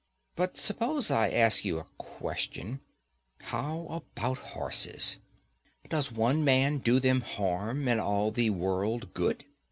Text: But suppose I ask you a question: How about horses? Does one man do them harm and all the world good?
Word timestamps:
But 0.35 0.57
suppose 0.57 1.11
I 1.11 1.29
ask 1.29 1.63
you 1.63 1.77
a 1.77 1.85
question: 1.99 2.79
How 3.39 3.85
about 3.85 4.39
horses? 4.39 5.17
Does 5.89 6.11
one 6.11 6.43
man 6.43 6.79
do 6.79 6.99
them 6.99 7.21
harm 7.21 7.87
and 7.87 8.01
all 8.01 8.31
the 8.31 8.49
world 8.49 9.13
good? 9.13 9.45